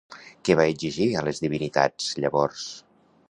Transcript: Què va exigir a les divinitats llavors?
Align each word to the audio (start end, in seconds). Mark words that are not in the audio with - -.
Què 0.47 0.55
va 0.59 0.65
exigir 0.75 1.07
a 1.19 1.23
les 1.27 1.43
divinitats 1.45 2.07
llavors? 2.23 2.67